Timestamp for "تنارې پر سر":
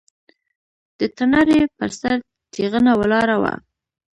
1.17-2.17